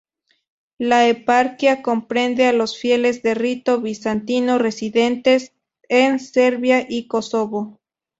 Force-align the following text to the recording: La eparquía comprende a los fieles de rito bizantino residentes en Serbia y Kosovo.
La 0.79 1.07
eparquía 1.07 1.83
comprende 1.83 2.47
a 2.47 2.53
los 2.53 2.75
fieles 2.75 3.21
de 3.21 3.35
rito 3.35 3.81
bizantino 3.81 4.57
residentes 4.57 5.53
en 5.89 6.17
Serbia 6.19 6.83
y 6.89 7.05
Kosovo. 7.05 7.79